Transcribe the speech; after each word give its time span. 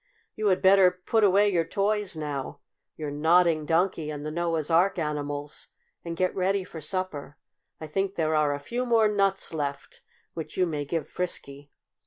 You 0.33 0.47
had 0.47 0.63
better 0.63 0.89
put 0.89 1.23
away 1.23 1.49
your 1.53 1.63
toys 1.63 2.15
now 2.15 2.61
your 2.97 3.11
Nodding 3.11 3.67
Donkey 3.67 4.09
and 4.09 4.25
the 4.25 4.31
Noah's 4.31 4.71
Ark 4.71 4.97
animals 4.97 5.67
and 6.03 6.17
get 6.17 6.33
ready 6.33 6.63
for 6.63 6.81
supper. 6.81 7.37
I 7.79 7.85
think 7.85 8.15
there 8.15 8.33
are 8.33 8.51
a 8.55 8.59
few 8.59 8.87
more 8.87 9.07
nuts 9.07 9.53
left 9.53 10.01
which 10.33 10.57
you 10.57 10.65
may 10.65 10.85
give 10.85 11.07
Frisky." 11.07 11.69